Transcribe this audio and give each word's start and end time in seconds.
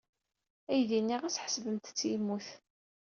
Aydi-nni 0.71 1.17
ɣas 1.21 1.39
ḥeṣbemt-t 1.43 1.99
yemmut. 2.09 2.47